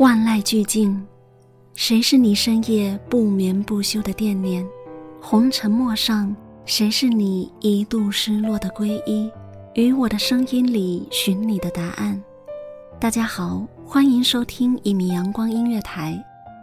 [0.00, 1.06] 万籁俱静，
[1.74, 4.66] 谁是你深夜不眠不休的惦念？
[5.20, 6.34] 红尘陌上，
[6.64, 9.30] 谁是你一度失落的皈依？
[9.74, 12.18] 于我的声音里寻你的答案。
[12.98, 16.18] 大家好，欢迎收听一米阳光音乐台，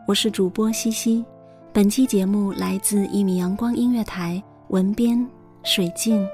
[0.07, 1.23] 我是主播西西。
[1.71, 5.23] 本期节目来自一米阳光音乐台，文编
[5.61, 6.27] 水静。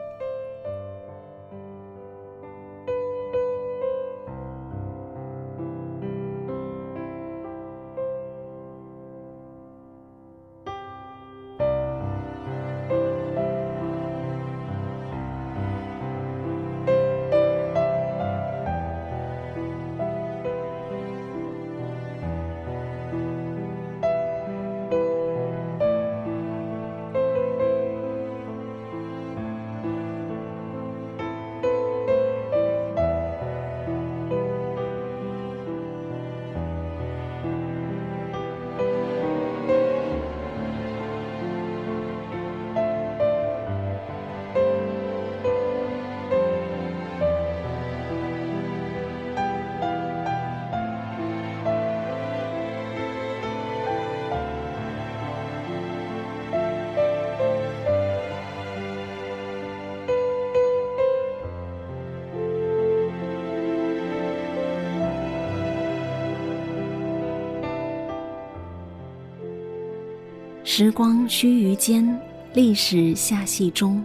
[70.75, 72.19] 时光须臾间，
[72.55, 74.03] 历史下戏中。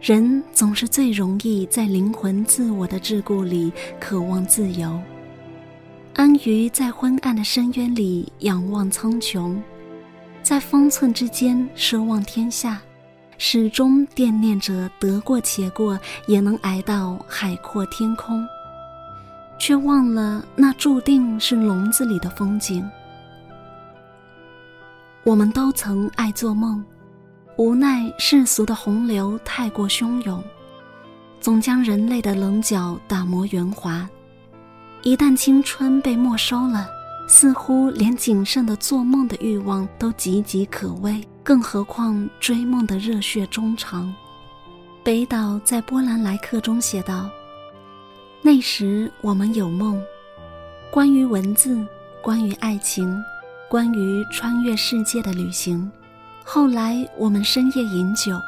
[0.00, 3.70] 人总是最容易在灵魂自我的桎梏里
[4.00, 4.98] 渴望自由，
[6.14, 9.54] 安于在昏暗的深渊里仰望苍穹，
[10.42, 12.80] 在方寸之间奢望天下，
[13.36, 18.42] 始终惦念着得过且过也能挨到海阔天空，
[19.58, 22.82] 却忘了那注定是笼子里的风景。
[25.26, 26.84] 我们都曾爱做梦，
[27.56, 30.40] 无奈世俗的洪流太过汹涌，
[31.40, 34.08] 总将人类的棱角打磨圆滑。
[35.02, 36.88] 一旦青春被没收了，
[37.28, 44.14] 似乎连仅剩的做梦的欲望都岌岌可危，更何况追梦的热血衷肠。
[45.02, 47.28] 北岛在《波兰来客》中写道
[48.42, 50.00] ：“那时我们有梦，
[50.88, 51.84] 关于文字，
[52.22, 53.12] 关于爱情。”
[53.68, 55.90] 关于穿越世界的旅行，
[56.44, 58.38] 后来我们深夜饮酒，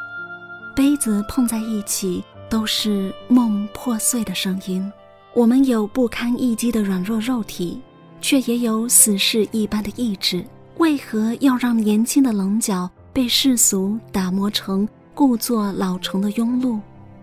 [0.76, 4.90] 杯子碰在一起，都是梦破碎的声音。
[5.34, 7.80] 我们有不堪一击的软弱肉体，
[8.20, 10.44] 却也有死士一般的意志。
[10.76, 16.78] 为何要让年轻的棱角被世俗打磨成故作老成的庸碌？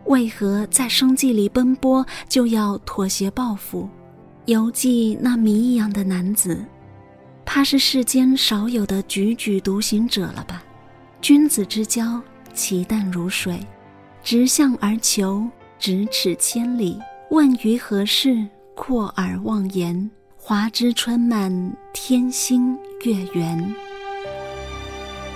[0.07, 3.87] 为何在生计里奔波就要妥协报复？
[4.47, 6.61] 犹记那谜一样的男子。
[7.45, 10.61] 怕是世间少有的踽踽独行者了吧？
[11.21, 12.21] 君子之交，
[12.53, 13.59] 其淡如水，
[14.23, 15.47] 直向而求，
[15.79, 16.99] 咫尺千里。
[17.31, 18.45] 问于何事？
[18.75, 20.09] 阔而忘言。
[20.37, 23.73] 华枝春满，天心月圆。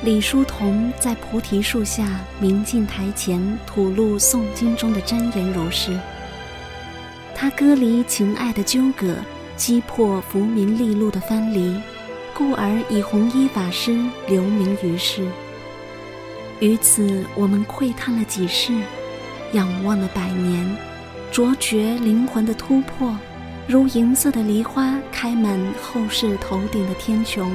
[0.03, 5.97] 李叔同在菩提树下明镜台前吐露诵经中的真言如是。
[7.33, 9.15] 他割离情爱的纠葛，
[9.55, 11.75] 击破浮名利禄的藩篱。
[12.39, 13.99] 故而以红衣法师
[14.29, 15.27] 留名于世。
[16.61, 18.73] 于此，我们窥探了几世，
[19.51, 20.65] 仰望了百年，
[21.33, 23.13] 卓绝灵魂的突破，
[23.67, 27.45] 如银色的梨花开满后世头顶的天穹。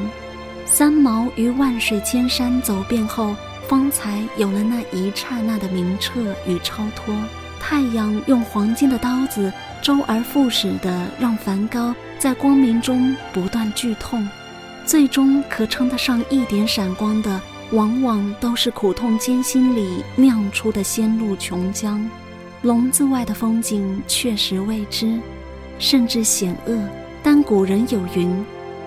[0.67, 3.35] 三毛于万水千山走遍后，
[3.67, 7.15] 方才有了那一刹那的明澈与超脱。
[7.59, 9.51] 太阳用黄金的刀子，
[9.81, 14.29] 周而复始地让梵高在光明中不断剧痛，
[14.87, 17.41] 最终可称得上一点闪光的。
[17.73, 21.99] 往往都是苦痛艰辛里酿出的仙露琼浆。
[22.63, 25.19] 笼子外的风景确实未知，
[25.79, 26.79] 甚至险恶。
[27.23, 28.45] 但古人有云：“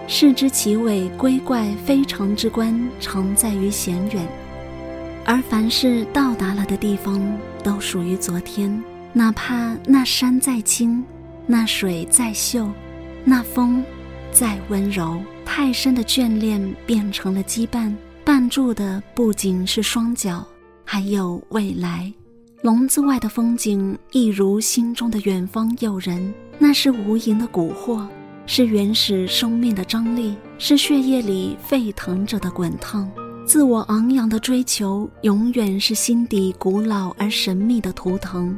[0.07, 4.25] 视之其伟，归怪非常之观，常在于险远。”
[5.25, 7.21] 而凡是到达了的地方，
[7.63, 8.81] 都属于昨天。
[9.11, 11.03] 哪怕那山再青，
[11.45, 12.69] 那水再秀，
[13.25, 13.83] 那风
[14.31, 17.91] 再温柔，太深的眷恋变成了羁绊。
[18.25, 20.45] 绊住的不仅是双脚，
[20.83, 22.13] 还有未来。
[22.61, 26.33] 笼子外的风景，一如心中的远方诱人。
[26.59, 28.05] 那是无垠的蛊惑，
[28.45, 33.09] 是原始生命的张力，是血液里沸腾着的滚烫。
[33.45, 38.57] 自我昂扬的追求，永远是心底古老而神秘的图腾。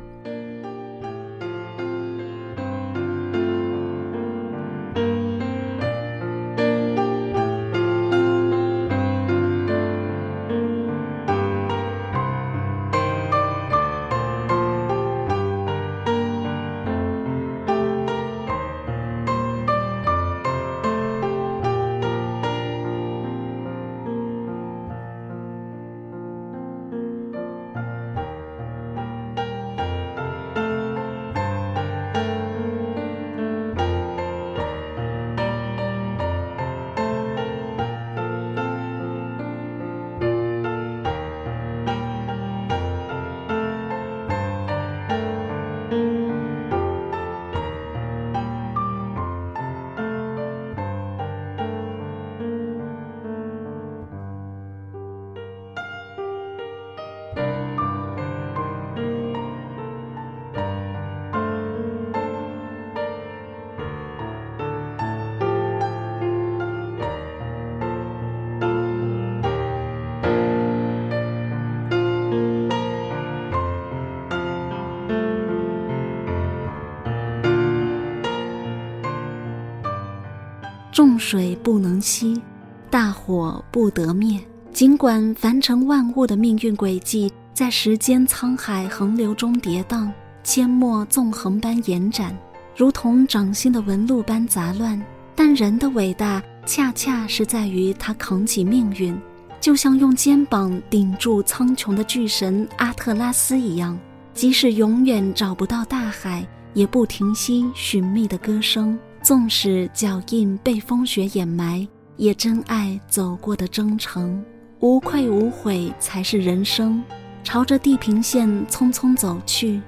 [81.00, 82.42] 众水不能息，
[82.90, 84.38] 大火不得灭。
[84.74, 90.12] 尽管凡尘万物的命运轨迹在时间沧海横流中跌宕，
[90.44, 92.38] 阡陌纵横般延展，
[92.76, 95.02] 如同掌心的纹路般杂乱，
[95.38, 99.18] 但人的伟大恰恰是在于他扛起命运，
[99.62, 103.98] 就像用肩膀顶住苍穹的巨神阿特拉斯一样，
[104.34, 109.00] 即使永远找不到大海，也不停息寻觅的歌声。
[109.30, 111.88] 纵使脚印被风雪掩埋，
[112.18, 114.44] 也珍爱走过的征程，
[114.80, 117.00] 无愧无悔才是人生。
[117.44, 119.80] 朝着地平线匆匆走去，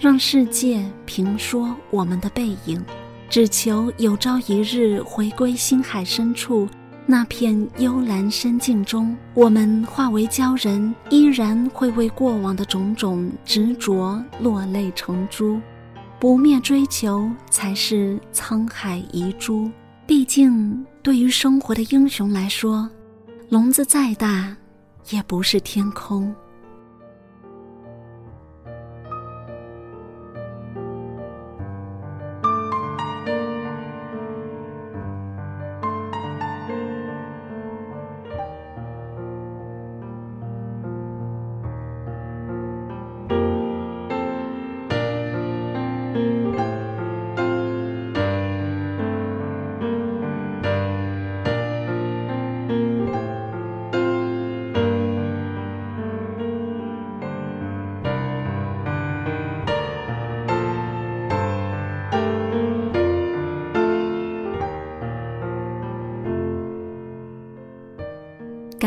[0.00, 2.84] 让世界评说我们的背影，
[3.30, 6.68] 只求有朝一日回归星海深处
[7.06, 15.60] 那片幽蓝深境中，我们化为鲛人，依然会为过往的种种执着落泪成珠。
[16.20, 19.70] 不灭追求才是沧海遗珠。
[20.06, 22.88] 毕竟，对于生活的英雄来说，
[23.48, 24.56] 笼子再大，
[25.10, 26.34] 也不是天空。